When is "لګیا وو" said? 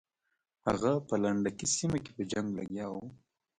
2.59-3.05